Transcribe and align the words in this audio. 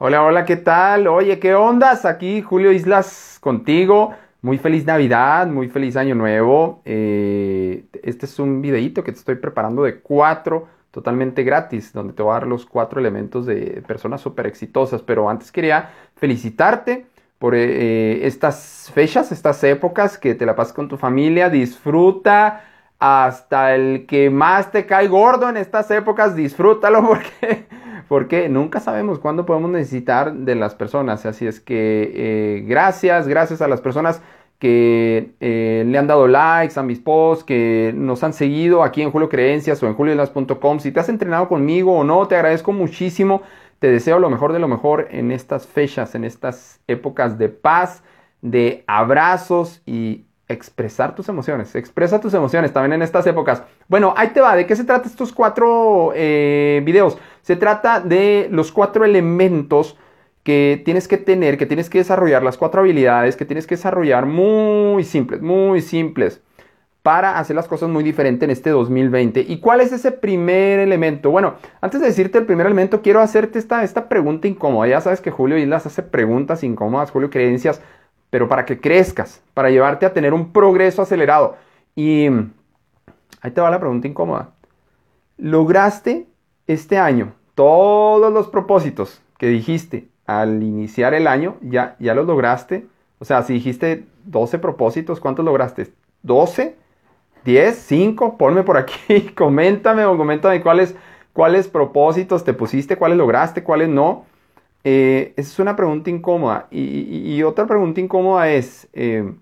Hola, 0.00 0.22
hola, 0.22 0.44
¿qué 0.44 0.56
tal? 0.56 1.08
Oye, 1.08 1.40
¿qué 1.40 1.56
ondas? 1.56 2.04
Aquí 2.04 2.40
Julio 2.40 2.70
Islas 2.70 3.38
contigo. 3.40 4.14
Muy 4.42 4.56
feliz 4.56 4.86
Navidad, 4.86 5.48
muy 5.48 5.68
feliz 5.68 5.96
Año 5.96 6.14
Nuevo. 6.14 6.82
Eh, 6.84 7.84
este 8.04 8.26
es 8.26 8.38
un 8.38 8.62
videíto 8.62 9.02
que 9.02 9.10
te 9.10 9.18
estoy 9.18 9.34
preparando 9.34 9.82
de 9.82 9.98
cuatro, 9.98 10.68
totalmente 10.92 11.42
gratis, 11.42 11.92
donde 11.92 12.12
te 12.12 12.22
voy 12.22 12.30
a 12.30 12.34
dar 12.34 12.46
los 12.46 12.64
cuatro 12.64 13.00
elementos 13.00 13.44
de 13.44 13.82
personas 13.88 14.20
súper 14.20 14.46
exitosas. 14.46 15.02
Pero 15.02 15.28
antes 15.28 15.50
quería 15.50 15.90
felicitarte 16.14 17.06
por 17.40 17.56
eh, 17.56 18.24
estas 18.24 18.92
fechas, 18.94 19.32
estas 19.32 19.64
épocas, 19.64 20.16
que 20.16 20.36
te 20.36 20.46
la 20.46 20.54
pases 20.54 20.74
con 20.74 20.86
tu 20.86 20.96
familia, 20.96 21.50
disfruta 21.50 22.62
hasta 23.00 23.74
el 23.74 24.06
que 24.06 24.30
más 24.30 24.70
te 24.70 24.86
cae 24.86 25.08
gordo 25.08 25.48
en 25.48 25.56
estas 25.56 25.90
épocas, 25.90 26.36
disfrútalo 26.36 27.04
porque 27.08 27.66
porque 28.08 28.48
nunca 28.48 28.80
sabemos 28.80 29.18
cuándo 29.18 29.46
podemos 29.46 29.70
necesitar 29.70 30.32
de 30.32 30.54
las 30.54 30.74
personas. 30.74 31.26
Así 31.26 31.46
es 31.46 31.60
que 31.60 32.12
eh, 32.14 32.64
gracias, 32.66 33.28
gracias 33.28 33.60
a 33.62 33.68
las 33.68 33.80
personas 33.80 34.22
que 34.58 35.34
eh, 35.40 35.84
le 35.86 35.98
han 35.98 36.08
dado 36.08 36.26
likes 36.26 36.78
a 36.78 36.82
mis 36.82 36.98
posts, 36.98 37.44
que 37.44 37.92
nos 37.94 38.24
han 38.24 38.32
seguido 38.32 38.82
aquí 38.82 39.02
en 39.02 39.10
Julio 39.10 39.28
Creencias 39.28 39.82
o 39.82 39.86
en 39.86 39.94
juliolas.com. 39.94 40.80
Si 40.80 40.90
te 40.90 41.00
has 41.00 41.08
entrenado 41.08 41.48
conmigo 41.48 41.96
o 41.96 42.02
no, 42.02 42.26
te 42.26 42.34
agradezco 42.34 42.72
muchísimo. 42.72 43.42
Te 43.78 43.88
deseo 43.88 44.18
lo 44.18 44.30
mejor 44.30 44.52
de 44.52 44.58
lo 44.58 44.66
mejor 44.66 45.06
en 45.12 45.30
estas 45.30 45.66
fechas, 45.66 46.16
en 46.16 46.24
estas 46.24 46.80
épocas 46.88 47.38
de 47.38 47.48
paz, 47.48 48.02
de 48.42 48.82
abrazos 48.88 49.82
y 49.86 50.24
expresar 50.48 51.14
tus 51.14 51.28
emociones. 51.28 51.74
Expresa 51.76 52.20
tus 52.20 52.34
emociones 52.34 52.72
también 52.72 52.94
en 52.94 53.02
estas 53.02 53.26
épocas. 53.26 53.62
Bueno, 53.86 54.14
ahí 54.16 54.28
te 54.28 54.40
va. 54.40 54.56
¿De 54.56 54.66
qué 54.66 54.74
se 54.74 54.84
trata 54.84 55.06
estos 55.06 55.32
cuatro 55.32 56.12
eh, 56.14 56.82
videos? 56.84 57.18
Se 57.48 57.56
trata 57.56 58.00
de 58.00 58.48
los 58.50 58.72
cuatro 58.72 59.06
elementos 59.06 59.96
que 60.42 60.82
tienes 60.84 61.08
que 61.08 61.16
tener, 61.16 61.56
que 61.56 61.64
tienes 61.64 61.88
que 61.88 61.96
desarrollar, 61.96 62.42
las 62.42 62.58
cuatro 62.58 62.82
habilidades 62.82 63.36
que 63.36 63.46
tienes 63.46 63.66
que 63.66 63.76
desarrollar 63.76 64.26
muy 64.26 65.02
simples, 65.02 65.40
muy 65.40 65.80
simples, 65.80 66.42
para 67.02 67.38
hacer 67.38 67.56
las 67.56 67.66
cosas 67.66 67.88
muy 67.88 68.04
diferentes 68.04 68.46
en 68.46 68.50
este 68.50 68.68
2020. 68.68 69.46
¿Y 69.48 69.60
cuál 69.60 69.80
es 69.80 69.92
ese 69.92 70.12
primer 70.12 70.78
elemento? 70.78 71.30
Bueno, 71.30 71.54
antes 71.80 72.02
de 72.02 72.08
decirte 72.08 72.36
el 72.36 72.44
primer 72.44 72.66
elemento, 72.66 73.00
quiero 73.00 73.22
hacerte 73.22 73.58
esta, 73.58 73.82
esta 73.82 74.10
pregunta 74.10 74.46
incómoda. 74.46 74.86
Ya 74.86 75.00
sabes 75.00 75.22
que 75.22 75.30
Julio 75.30 75.56
Islas 75.56 75.86
hace 75.86 76.02
preguntas 76.02 76.62
incómodas, 76.62 77.10
Julio 77.10 77.30
Creencias 77.30 77.80
pero 78.28 78.46
para 78.46 78.66
que 78.66 78.78
crezcas, 78.78 79.42
para 79.54 79.70
llevarte 79.70 80.04
a 80.04 80.12
tener 80.12 80.34
un 80.34 80.52
progreso 80.52 81.00
acelerado. 81.00 81.56
Y 81.96 82.26
ahí 83.40 83.50
te 83.54 83.62
va 83.62 83.70
la 83.70 83.80
pregunta 83.80 84.06
incómoda. 84.06 84.50
¿Lograste 85.38 86.26
este 86.66 86.98
año 86.98 87.37
todos 87.58 88.32
los 88.32 88.46
propósitos 88.46 89.20
que 89.36 89.48
dijiste 89.48 90.06
al 90.26 90.62
iniciar 90.62 91.12
el 91.12 91.26
año? 91.26 91.56
¿Ya, 91.60 91.96
ya 91.98 92.14
los 92.14 92.24
lograste? 92.24 92.86
O 93.18 93.24
sea, 93.24 93.42
si 93.42 93.54
dijiste 93.54 94.04
12 94.26 94.60
propósitos, 94.60 95.18
¿cuántos 95.18 95.44
lograste? 95.44 95.88
¿12? 96.24 96.74
¿10? 97.44 98.14
¿5? 98.14 98.36
Ponme 98.36 98.62
por 98.62 98.76
aquí, 98.76 99.30
coméntame 99.36 100.04
o 100.04 100.16
coméntame 100.16 100.60
cuáles, 100.60 100.94
cuáles 101.32 101.66
propósitos 101.66 102.44
te 102.44 102.54
pusiste, 102.54 102.94
cuáles 102.94 103.18
lograste, 103.18 103.64
cuáles 103.64 103.88
no. 103.88 104.24
Eh, 104.84 105.32
esa 105.36 105.50
es 105.50 105.58
una 105.58 105.74
pregunta 105.74 106.10
incómoda. 106.10 106.68
Y, 106.70 107.42
otra 107.42 107.66
pregunta 107.66 108.00
incómoda 108.00 108.48
es, 108.52 108.86
eh, 108.92 109.32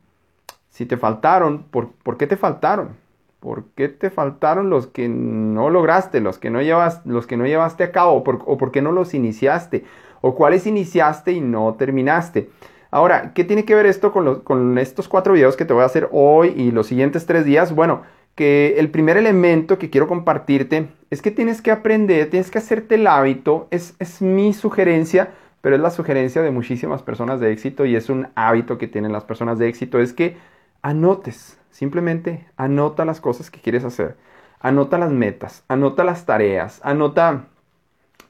si 0.70 0.86
te 0.86 0.96
faltaron, 0.96 1.64
¿por, 1.64 2.16
qué 2.16 2.26
te 2.26 2.38
faltaron? 2.38 2.96
¿Por 3.40 3.64
qué 3.76 3.88
te 3.88 4.10
faltaron 4.10 4.70
los 4.70 4.86
que 4.86 5.08
no 5.08 5.70
lograste, 5.70 6.20
los 6.20 6.38
que 6.38 6.50
no, 6.50 6.62
llevas, 6.62 7.04
los 7.04 7.26
que 7.26 7.36
no 7.36 7.46
llevaste 7.46 7.84
a 7.84 7.92
cabo? 7.92 8.24
¿O 8.24 8.56
por 8.58 8.72
qué 8.72 8.82
no 8.82 8.92
los 8.92 9.14
iniciaste? 9.14 9.84
¿O 10.20 10.34
cuáles 10.34 10.66
iniciaste 10.66 11.32
y 11.32 11.40
no 11.40 11.74
terminaste? 11.74 12.50
Ahora, 12.90 13.32
¿qué 13.34 13.44
tiene 13.44 13.64
que 13.64 13.74
ver 13.74 13.86
esto 13.86 14.12
con, 14.12 14.40
con 14.40 14.78
estos 14.78 15.08
cuatro 15.08 15.34
videos 15.34 15.56
que 15.56 15.64
te 15.64 15.72
voy 15.72 15.82
a 15.82 15.86
hacer 15.86 16.08
hoy 16.12 16.54
y 16.56 16.70
los 16.70 16.86
siguientes 16.86 17.26
tres 17.26 17.44
días? 17.44 17.74
Bueno, 17.74 18.02
que 18.36 18.76
el 18.78 18.90
primer 18.90 19.16
elemento 19.16 19.78
que 19.78 19.90
quiero 19.90 20.06
compartirte 20.06 20.88
es 21.10 21.22
que 21.22 21.30
tienes 21.30 21.62
que 21.62 21.70
aprender, 21.70 22.30
tienes 22.30 22.50
que 22.50 22.58
hacerte 22.58 22.96
el 22.96 23.06
hábito, 23.06 23.66
es, 23.70 23.96
es 23.98 24.22
mi 24.22 24.52
sugerencia, 24.52 25.30
pero 25.62 25.74
es 25.74 25.82
la 25.82 25.90
sugerencia 25.90 26.42
de 26.42 26.50
muchísimas 26.50 27.02
personas 27.02 27.40
de 27.40 27.50
éxito 27.50 27.86
y 27.86 27.96
es 27.96 28.08
un 28.10 28.28
hábito 28.34 28.78
que 28.78 28.88
tienen 28.88 29.12
las 29.12 29.24
personas 29.24 29.58
de 29.58 29.68
éxito, 29.68 29.98
es 29.98 30.12
que 30.12 30.36
anotes, 30.82 31.58
simplemente 31.76 32.46
anota 32.56 33.04
las 33.04 33.20
cosas 33.20 33.50
que 33.50 33.60
quieres 33.60 33.84
hacer, 33.84 34.16
anota 34.60 34.96
las 34.96 35.12
metas, 35.12 35.62
anota 35.68 36.04
las 36.04 36.24
tareas, 36.24 36.80
anota 36.82 37.44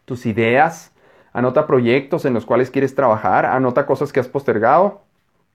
tus 0.05 0.27
ideas, 0.27 0.93
anota 1.33 1.69
proyectos 1.69 2.25
en 2.25 2.35
los 2.35 2.45
cuales 2.45 2.73
quieres 2.73 2.97
trabajar, 2.97 3.47
anota 3.47 3.87
cosas 3.87 4.13
que 4.13 4.19
has 4.19 4.27
postergado, 4.27 5.03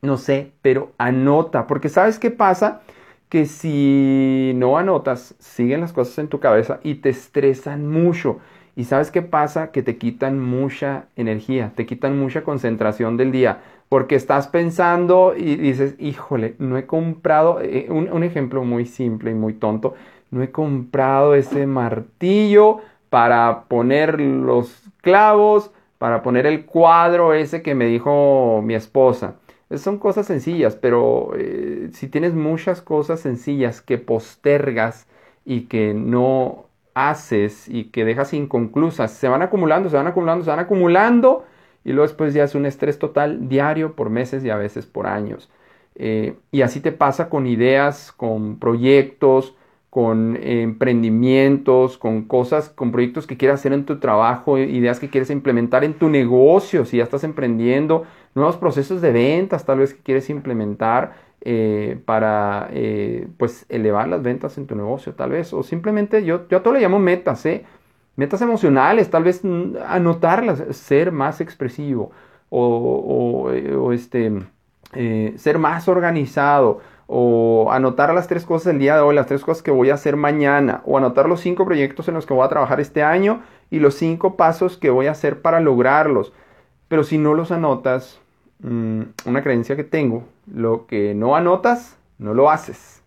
no 0.02 0.18
sé, 0.18 0.54
pero 0.62 0.94
anota, 0.98 1.68
porque 1.68 1.90
¿sabes 1.90 2.18
qué 2.18 2.32
pasa? 2.32 2.82
que 3.28 3.46
si 3.46 4.52
no 4.56 4.78
anotas, 4.78 5.36
siguen 5.40 5.80
las 5.80 5.94
cosas 5.94 6.18
en 6.20 6.28
tu 6.28 6.42
cabeza 6.42 6.82
y 6.84 6.96
te 6.96 7.08
estresan 7.08 7.88
mucho. 7.90 8.40
¿Y 8.76 8.84
sabes 8.84 9.10
qué 9.10 9.22
pasa? 9.22 9.72
Que 9.72 9.84
te 9.84 9.98
quitan 9.98 10.38
mucha 10.38 11.06
energía, 11.16 11.72
te 11.76 11.86
quitan 11.86 12.20
mucha 12.20 12.44
concentración 12.44 13.16
del 13.16 13.32
día, 13.32 13.62
porque 13.92 14.16
estás 14.16 14.48
pensando 14.48 15.34
y 15.36 15.58
dices, 15.58 15.96
híjole, 16.00 16.56
no 16.60 16.78
he 16.78 16.86
comprado, 16.86 17.60
eh, 17.60 17.88
un, 17.90 18.10
un 18.10 18.24
ejemplo 18.24 18.64
muy 18.64 18.86
simple 18.86 19.32
y 19.32 19.34
muy 19.34 19.54
tonto, 19.54 19.96
no 20.30 20.42
he 20.42 20.50
comprado 20.50 21.36
ese 21.36 21.68
martillo 21.68 22.78
para 23.10 23.66
poner 23.66 24.22
los 24.22 24.82
clavos, 25.02 25.72
para 25.98 26.24
poner 26.24 26.46
el 26.46 26.66
cuadro 26.66 27.34
ese 27.34 27.62
que 27.62 27.76
me 27.76 27.86
dijo 27.86 28.62
mi 28.64 28.76
esposa. 28.76 29.36
Son 29.76 29.98
cosas 29.98 30.26
sencillas, 30.26 30.78
pero 30.78 31.34
eh, 31.36 31.90
si 31.92 32.08
tienes 32.08 32.34
muchas 32.34 32.82
cosas 32.82 33.20
sencillas 33.20 33.82
que 33.82 33.98
postergas 33.98 35.06
y 35.44 35.64
que 35.64 35.94
no 35.94 36.68
haces 36.94 37.68
y 37.68 37.92
que 37.92 38.06
dejas 38.06 38.34
inconclusas, 38.34 39.12
se 39.12 39.28
van 39.28 39.42
acumulando, 39.42 39.90
se 39.90 39.98
van 39.98 40.08
acumulando, 40.08 40.46
se 40.46 40.50
van 40.50 40.60
acumulando 40.60 41.44
y 41.84 41.92
luego 41.92 42.08
después 42.08 42.34
ya 42.34 42.44
es 42.44 42.56
un 42.56 42.66
estrés 42.66 43.00
total 43.00 43.50
diario 43.50 43.96
por 43.96 44.10
meses 44.10 44.44
y 44.44 44.50
a 44.50 44.58
veces 44.58 44.86
por 44.86 45.08
años. 45.08 45.50
Eh, 45.96 46.36
y 46.52 46.62
así 46.62 46.80
te 46.80 46.92
pasa 46.92 47.30
con 47.30 47.48
ideas, 47.48 48.12
con 48.12 48.60
proyectos, 48.60 49.56
con 49.92 50.38
emprendimientos, 50.42 51.98
con 51.98 52.24
cosas, 52.24 52.70
con 52.70 52.94
proyectos 52.94 53.28
que 53.28 53.36
quieras 53.36 53.60
hacer 53.60 53.74
en 53.74 53.86
tu 53.86 54.00
trabajo, 54.00 54.58
ideas 54.58 55.02
que 55.02 55.10
quieres 55.10 55.30
implementar 55.30 55.84
en 55.84 55.96
tu 55.96 56.08
negocio, 56.10 56.86
si 56.86 56.98
ya 56.98 57.04
estás 57.04 57.26
emprendiendo, 57.26 58.06
nuevos 58.34 58.56
procesos 58.56 59.02
de 59.02 59.12
ventas 59.12 59.66
tal 59.66 59.80
vez 59.80 59.94
que 59.94 60.02
quieres 60.02 60.30
implementar 60.30 61.14
eh, 61.42 62.00
para 62.06 62.70
eh, 62.72 63.28
pues 63.38 63.66
elevar 63.68 64.08
las 64.08 64.24
ventas 64.24 64.58
en 64.58 64.66
tu 64.66 64.76
negocio 64.76 65.14
tal 65.14 65.32
vez, 65.32 65.52
o 65.52 65.62
simplemente 65.62 66.24
yo, 66.24 66.48
yo 66.48 66.60
a 66.60 66.64
todo 66.64 66.76
le 66.76 66.80
llamo 66.80 67.00
metas, 67.00 67.46
¿eh? 67.46 67.66
Metas 68.22 68.42
emocionales, 68.42 69.10
tal 69.10 69.24
vez 69.24 69.44
mm, 69.44 69.78
anotarlas, 69.88 70.64
ser 70.76 71.12
más 71.12 71.42
expresivo 71.42 72.12
o, 72.50 73.50
o 73.80 73.92
este, 73.94 74.32
ser 75.38 75.58
más 75.58 75.88
organizado 75.88 76.82
o 77.08 77.70
anotar 77.72 78.14
las 78.14 78.28
tres 78.28 78.46
cosas 78.46 78.68
del 78.68 78.80
día 78.80 78.96
de 78.96 79.02
hoy, 79.02 79.16
las 79.16 79.26
tres 79.26 79.44
cosas 79.44 79.62
que 79.64 79.72
voy 79.72 79.90
a 79.90 79.96
hacer 79.96 80.16
mañana, 80.16 80.82
o 80.86 80.98
anotar 80.98 81.28
los 81.28 81.42
cinco 81.42 81.66
proyectos 81.66 82.08
en 82.08 82.14
los 82.14 82.26
que 82.26 82.34
voy 82.34 82.46
a 82.46 82.50
trabajar 82.50 82.80
este 82.80 83.04
año 83.04 83.42
y 83.70 83.80
los 83.80 83.96
cinco 83.96 84.38
pasos 84.38 84.78
que 84.78 84.92
voy 84.92 85.08
a 85.08 85.12
hacer 85.12 85.42
para 85.42 85.60
lograrlos. 85.60 86.32
Pero 86.88 87.04
si 87.04 87.18
no 87.18 87.34
los 87.34 87.52
anotas, 87.52 88.22
mm, 88.60 89.02
una 89.26 89.44
creencia 89.44 89.76
que 89.76 89.84
tengo, 89.84 90.24
lo 90.54 90.86
que 90.86 91.14
no 91.14 91.36
anotas, 91.36 91.98
no 92.18 92.34
lo 92.34 92.50
haces. 92.50 93.02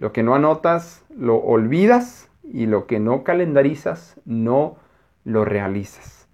Lo 0.00 0.12
que 0.12 0.24
no 0.24 0.34
anotas, 0.34 1.04
lo 1.16 1.36
olvidas 1.36 2.28
y 2.52 2.66
lo 2.66 2.86
que 2.86 2.98
no 3.00 3.24
calendarizas, 3.24 4.20
no 4.24 4.76
lo 5.24 5.44
realizas. 5.44 6.28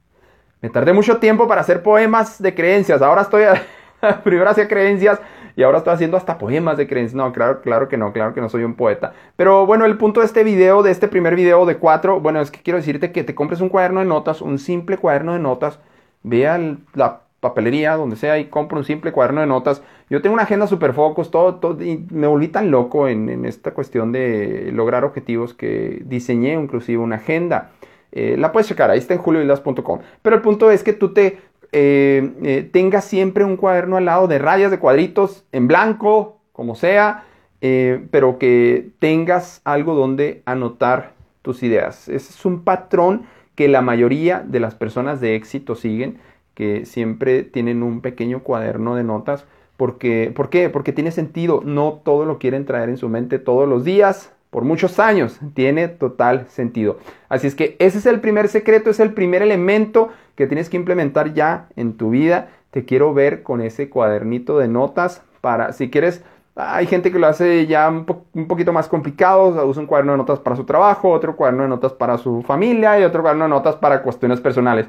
Me 0.60 0.70
tardé 0.70 0.92
mucho 0.92 1.18
tiempo 1.18 1.48
para 1.48 1.62
hacer 1.62 1.82
poemas 1.82 2.40
de 2.40 2.54
creencias. 2.54 3.02
Ahora 3.02 3.22
estoy, 3.22 3.44
primero 4.24 4.48
hacía 4.48 4.68
creencias 4.68 5.20
y 5.56 5.62
ahora 5.62 5.78
estoy 5.78 5.94
haciendo 5.94 6.16
hasta 6.16 6.38
poemas 6.38 6.76
de 6.76 6.86
creencias. 6.86 7.16
No, 7.16 7.32
claro, 7.32 7.60
claro 7.62 7.88
que 7.88 7.96
no, 7.96 8.12
claro 8.12 8.32
que 8.32 8.40
no 8.40 8.48
soy 8.48 8.62
un 8.62 8.74
poeta. 8.74 9.12
Pero 9.36 9.66
bueno, 9.66 9.84
el 9.84 9.98
punto 9.98 10.20
de 10.20 10.26
este 10.26 10.44
video, 10.44 10.82
de 10.82 10.92
este 10.92 11.08
primer 11.08 11.34
video 11.34 11.66
de 11.66 11.78
cuatro, 11.78 12.20
bueno, 12.20 12.40
es 12.40 12.50
que 12.50 12.62
quiero 12.62 12.76
decirte 12.76 13.10
que 13.10 13.24
te 13.24 13.34
compres 13.34 13.60
un 13.60 13.68
cuaderno 13.68 14.00
de 14.00 14.06
notas, 14.06 14.40
un 14.40 14.58
simple 14.58 14.98
cuaderno 14.98 15.32
de 15.32 15.40
notas, 15.40 15.80
vea 16.22 16.60
la 16.94 17.21
papelería, 17.42 17.96
donde 17.96 18.14
sea, 18.14 18.38
y 18.38 18.44
compra 18.44 18.78
un 18.78 18.84
simple 18.84 19.10
cuaderno 19.10 19.40
de 19.40 19.48
notas. 19.48 19.82
Yo 20.08 20.22
tengo 20.22 20.32
una 20.32 20.44
agenda 20.44 20.68
super 20.68 20.92
focus, 20.92 21.32
todo, 21.32 21.56
todo, 21.56 21.82
y 21.82 22.06
me 22.12 22.28
volví 22.28 22.46
tan 22.46 22.70
loco 22.70 23.08
en, 23.08 23.44
esta 23.44 23.72
cuestión 23.74 24.12
de 24.12 24.70
lograr 24.72 25.04
objetivos 25.04 25.52
que 25.52 26.02
diseñé 26.04 26.52
inclusive 26.52 27.02
una 27.02 27.16
agenda. 27.16 27.72
Eh, 28.12 28.36
la 28.38 28.52
puedes 28.52 28.68
checar, 28.68 28.90
ahí 28.90 29.00
está 29.00 29.14
en 29.14 29.20
juliovilas.com. 29.20 29.98
Pero 30.22 30.36
el 30.36 30.40
punto 30.40 30.70
es 30.70 30.84
que 30.84 30.92
tú 30.92 31.12
te 31.12 31.40
eh, 31.72 32.32
eh, 32.44 32.70
tenga 32.72 33.00
siempre 33.00 33.42
un 33.42 33.56
cuaderno 33.56 33.96
al 33.96 34.04
lado 34.04 34.28
de 34.28 34.38
rayas, 34.38 34.70
de 34.70 34.78
cuadritos, 34.78 35.44
en 35.50 35.66
blanco, 35.66 36.38
como 36.52 36.76
sea, 36.76 37.24
pero 37.60 38.38
que 38.38 38.90
tengas 39.00 39.62
algo 39.64 39.94
donde 39.94 40.42
anotar 40.46 41.14
tus 41.42 41.64
ideas. 41.64 42.08
Ese 42.08 42.30
es 42.30 42.44
un 42.44 42.62
patrón 42.62 43.22
que 43.56 43.68
la 43.68 43.82
mayoría 43.82 44.44
de 44.46 44.60
las 44.60 44.74
personas 44.74 45.20
de 45.20 45.34
éxito 45.34 45.74
siguen, 45.74 46.18
que 46.54 46.86
siempre 46.86 47.42
tienen 47.42 47.82
un 47.82 48.00
pequeño 48.00 48.42
cuaderno 48.42 48.94
de 48.94 49.04
notas. 49.04 49.46
Porque, 49.76 50.32
¿Por 50.34 50.48
qué? 50.50 50.68
Porque 50.68 50.92
tiene 50.92 51.10
sentido. 51.10 51.62
No 51.64 52.00
todo 52.04 52.24
lo 52.24 52.38
quieren 52.38 52.66
traer 52.66 52.88
en 52.88 52.96
su 52.96 53.08
mente 53.08 53.38
todos 53.38 53.68
los 53.68 53.84
días, 53.84 54.32
por 54.50 54.64
muchos 54.64 54.98
años. 54.98 55.40
Tiene 55.54 55.88
total 55.88 56.46
sentido. 56.48 56.98
Así 57.28 57.46
es 57.46 57.54
que 57.54 57.76
ese 57.78 57.98
es 57.98 58.06
el 58.06 58.20
primer 58.20 58.48
secreto, 58.48 58.90
es 58.90 59.00
el 59.00 59.12
primer 59.14 59.42
elemento 59.42 60.10
que 60.36 60.46
tienes 60.46 60.68
que 60.68 60.76
implementar 60.76 61.34
ya 61.34 61.68
en 61.76 61.96
tu 61.96 62.10
vida. 62.10 62.50
Te 62.70 62.84
quiero 62.84 63.12
ver 63.14 63.42
con 63.42 63.60
ese 63.60 63.90
cuadernito 63.90 64.58
de 64.58 64.68
notas 64.68 65.22
para, 65.40 65.72
si 65.72 65.90
quieres, 65.90 66.22
hay 66.54 66.86
gente 66.86 67.10
que 67.10 67.18
lo 67.18 67.26
hace 67.26 67.66
ya 67.66 67.88
un, 67.88 68.04
poquito 68.04 68.72
más 68.72 68.88
complicado, 68.88 69.66
usa 69.66 69.80
un 69.80 69.86
cuaderno 69.86 70.12
de 70.12 70.18
notas 70.18 70.38
para 70.38 70.56
su 70.56 70.64
trabajo, 70.64 71.10
otro 71.10 71.34
cuaderno 71.34 71.62
de 71.62 71.68
notas 71.68 71.92
para 71.92 72.18
su 72.18 72.42
familia 72.42 73.00
y 73.00 73.04
otro 73.04 73.22
cuaderno 73.22 73.44
de 73.44 73.50
notas 73.50 73.76
para 73.76 74.02
cuestiones 74.02 74.40
personales. 74.40 74.86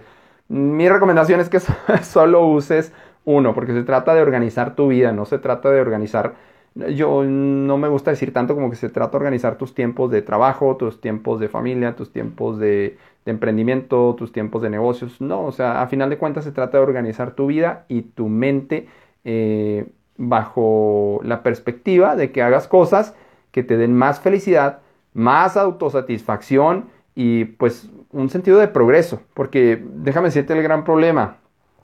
Mi 0.48 0.88
recomendación 0.90 1.40
es 1.40 1.50
que 1.50 1.60
solo 2.04 2.48
uses 2.48 2.94
uno, 3.26 3.54
porque 3.54 3.74
se 3.74 3.84
trata 3.84 4.14
de 4.14 4.22
organizar 4.22 4.76
tu 4.76 4.90
vida, 4.90 5.12
no 5.12 5.26
se 5.26 5.40
trata 5.40 5.72
de 5.72 5.82
organizar 5.82 6.36
yo 6.76 7.24
no 7.24 7.78
me 7.78 7.88
gusta 7.88 8.12
decir 8.12 8.34
tanto 8.34 8.56
como 8.56 8.70
que 8.70 8.76
se 8.76 8.90
trata 8.90 9.12
de 9.12 9.18
organizar 9.18 9.58
tus 9.58 9.76
tiempos 9.76 10.10
de 10.10 10.22
trabajo, 10.22 10.76
tus 10.76 11.00
tiempos 11.02 11.40
de 11.40 11.48
familia, 11.48 11.96
tus 11.96 12.12
tiempos 12.12 12.58
de, 12.58 12.98
emprendimiento, 13.26 14.16
tus 14.18 14.32
tiempos 14.32 14.62
de 14.64 14.70
negocios. 14.70 15.22
No, 15.22 15.46
o 15.46 15.52
sea, 15.52 15.82
a 15.82 15.88
final 15.88 16.10
de 16.10 16.18
cuentas 16.18 16.44
se 16.44 16.52
trata 16.52 16.78
de 16.78 16.84
organizar 16.84 17.36
tu 17.36 17.48
vida 17.48 17.86
y 17.90 18.02
tu 18.02 18.28
mente 18.28 18.88
eh, 19.24 19.86
bajo 20.18 21.20
la 21.24 21.44
perspectiva 21.44 22.16
de 22.16 22.32
que 22.32 22.42
hagas 22.42 22.68
cosas 22.68 23.16
que 23.52 23.64
te 23.64 23.78
den 23.78 23.94
más 23.96 24.20
felicidad, 24.20 24.80
más 25.14 25.58
autosatisfacción 25.58 26.86
y 27.16 27.46
pues 27.46 27.90
un 28.12 28.30
sentido 28.30 28.60
de 28.60 28.68
progreso. 28.68 29.22
Porque 29.34 29.84
déjame 29.96 30.28
decirte 30.28 30.54
el 30.54 30.64
gran 30.64 30.84
problema. 30.84 31.38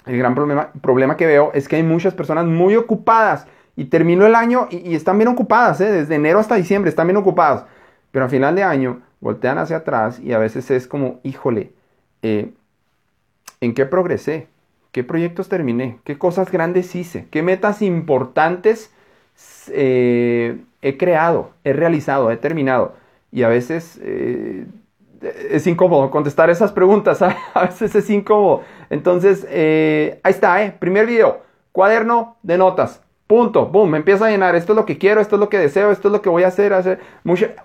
El 0.06 0.18
gran 0.18 0.34
problema, 0.34 0.72
problema 0.82 1.18
que 1.18 1.26
veo 1.26 1.52
es 1.54 1.68
que 1.68 1.76
hay 1.76 1.84
muchas 1.84 2.14
personas 2.14 2.46
muy 2.46 2.76
ocupadas 2.76 3.48
y 3.76 3.86
terminó 3.86 4.26
el 4.26 4.36
año 4.36 4.68
y, 4.72 4.96
están 4.96 5.18
bien 5.18 5.28
ocupadas, 5.28 5.80
¿eh? 5.82 5.92
desde 5.92 6.16
enero 6.16 6.40
hasta 6.40 6.56
diciembre 6.56 6.90
están 6.90 7.08
bien 7.08 7.18
ocupadas. 7.18 7.66
Pero 8.12 8.26
a 8.26 8.30
final 8.30 8.56
de 8.56 8.64
año 8.64 9.02
voltean 9.20 9.58
hacia 9.58 9.78
atrás 9.78 10.20
y 10.20 10.34
a 10.34 10.38
veces 10.38 10.72
es 10.72 10.88
como, 10.88 11.20
híjole, 11.24 11.72
eh, 12.22 12.52
¿en 13.62 13.74
qué 13.74 13.86
progresé? 13.86 14.48
¿Qué 14.92 15.04
proyectos 15.04 15.50
terminé? 15.50 16.00
¿Qué 16.04 16.18
cosas 16.18 16.52
grandes 16.52 16.96
hice? 16.96 17.28
¿Qué 17.30 17.44
metas 17.44 17.82
importantes 17.82 18.92
eh, 19.72 20.60
he 20.82 20.98
creado, 20.98 21.52
he 21.64 21.74
realizado, 21.74 22.32
he 22.32 22.38
terminado? 22.38 22.96
Y 23.32 23.44
a 23.44 23.48
veces 23.48 24.00
es 25.22 25.68
incómodo 25.68 26.10
contestar 26.12 26.50
esas 26.50 26.72
preguntas, 26.72 27.22
a 27.54 27.62
veces 27.62 27.96
es 27.96 28.10
incómodo. 28.10 28.62
Entonces, 28.90 29.46
ahí 29.46 30.32
está, 30.32 30.64
¿eh? 30.64 30.76
Primer 30.80 31.06
video, 31.06 31.42
cuaderno 31.72 32.38
de 32.44 32.58
notas. 32.58 33.02
Punto, 33.30 33.68
boom, 33.68 33.92
me 33.92 33.98
empieza 34.00 34.26
a 34.26 34.32
llenar. 34.32 34.56
Esto 34.56 34.74
es 34.74 34.76
lo 34.76 34.88
que 34.88 34.98
quiero, 34.98 35.22
esto 35.22 35.36
es 35.36 35.40
lo 35.40 35.50
que 35.50 35.60
deseo, 35.60 35.92
esto 35.92 36.08
es 36.08 36.12
lo 36.12 36.24
que 36.24 36.30
voy 36.30 36.42
a 36.42 36.48
hacer. 36.48 36.74
hacer. 36.74 37.00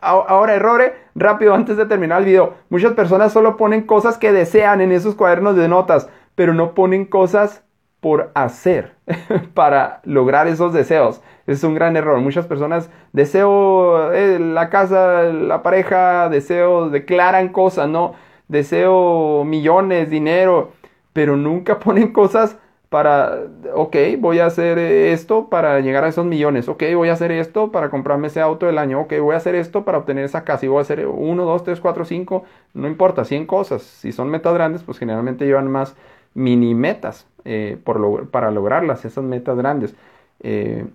ahora, 0.03 0.55
errores, 0.55 0.93
rápido, 1.15 1.55
antes 1.55 1.79
de 1.79 1.87
terminar 1.87 2.19
el 2.19 2.27
video. 2.27 2.53
Muchas 2.69 2.93
personas 2.93 3.33
solo 3.33 3.56
ponen 3.56 3.81
cosas 3.87 4.19
que 4.19 4.31
desean 4.31 4.83
en 4.83 4.93
esos 4.93 5.15
cuadernos 5.15 5.56
de 5.56 5.69
notas, 5.69 6.06
pero 6.35 6.53
no 6.53 6.75
ponen 6.75 7.06
cosas 7.06 7.65
por 8.05 8.33
hacer 8.35 8.93
para 9.55 10.03
lograr 10.05 10.47
esos 10.47 10.75
deseos. 10.75 11.23
Es 11.47 11.65
un 11.65 11.75
gran 11.75 11.97
error. 11.97 12.21
Muchas 12.21 12.47
personas 12.47 12.91
deseo 13.15 14.12
eh, 14.12 14.39
la 14.39 14.69
casa, 14.69 15.23
la 15.23 15.62
pareja, 15.62 16.29
deseo, 16.29 16.91
declaran 16.91 17.49
cosas, 17.49 17.89
¿no? 17.89 18.12
Deseo 18.47 19.45
millones, 19.45 20.11
dinero, 20.11 20.73
pero 21.15 21.39
nunca 21.39 21.79
ponen 21.81 22.12
cosas 22.12 22.59
para, 22.91 23.39
ok, 23.73 23.97
voy 24.19 24.41
a 24.41 24.47
hacer 24.47 24.79
esto 24.79 25.49
para 25.49 25.81
llegar 25.81 26.05
a 26.05 26.09
esos 26.09 26.27
millones, 26.27 26.69
ok, 26.69 26.83
voy 26.95 27.09
a 27.09 27.15
hacer 27.15 27.33
esto 27.33 27.73
para 27.73 27.89
comprarme 27.89 28.27
ese 28.27 28.43
auto 28.43 28.67
del 28.67 28.77
año, 28.77 29.01
ok, 29.01 29.15
voy 29.21 29.35
a 29.35 29.39
hacer 29.39 29.55
esto 29.55 29.85
para 29.87 29.97
obtener 29.97 30.27
esa 30.27 30.45
casa 30.45 30.67
y 30.67 30.69
voy 30.69 30.79
a 30.79 30.83
hacer 30.83 31.06
1, 31.06 31.45
2, 31.45 31.65
3, 31.65 31.81
4, 31.81 32.05
5, 32.05 32.45
no 32.75 32.87
importa, 32.87 33.25
100 33.25 33.47
cosas. 33.47 33.83
Si 33.83 34.12
son 34.12 34.29
metas 34.29 34.53
grandes, 34.53 34.83
pues 34.83 34.99
generalmente 34.99 35.47
llevan 35.47 35.71
más 35.73 35.97
mini 36.34 36.75
metas 36.75 37.26
eh, 37.44 37.78
por 37.82 38.28
para 38.28 38.50
lograrlas, 38.50 39.04
esas 39.04 39.25
metas 39.25 39.56
grandes. 39.56 39.94
Eh, 40.40 40.86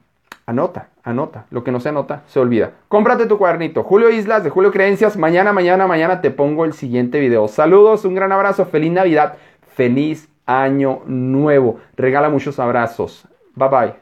anota, 0.46 0.90
anota. 1.04 1.46
Lo 1.52 1.64
que 1.64 1.72
no 1.72 1.80
se 1.80 1.90
anota, 1.90 2.24
se 2.28 2.40
olvida. 2.40 2.72
Cómprate 2.88 3.26
tu 3.26 3.38
cuadernito. 3.38 3.84
Julio 3.84 4.10
Islas 4.10 4.44
de 4.44 4.50
Julio 4.50 4.72
Creencias. 4.72 5.18
Mañana, 5.18 5.54
mañana, 5.54 5.88
mañana 5.88 6.22
te 6.22 6.32
pongo 6.32 6.66
el 6.66 6.74
siguiente 6.74 7.20
video. 7.20 7.48
Saludos, 7.48 8.06
un 8.06 8.16
gran 8.16 8.32
abrazo, 8.32 8.66
feliz 8.66 8.92
Navidad, 8.92 9.36
feliz 9.76 10.30
año 10.46 11.02
nuevo. 11.06 11.80
Regala 11.96 12.30
muchos 12.30 12.60
abrazos. 12.60 13.28
Bye 13.56 13.70
bye. 13.70 13.94